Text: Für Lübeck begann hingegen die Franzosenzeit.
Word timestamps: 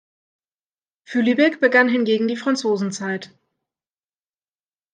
Für 1.05 1.21
Lübeck 1.21 1.59
begann 1.59 1.87
hingegen 1.87 2.27
die 2.27 2.35
Franzosenzeit. 2.35 3.29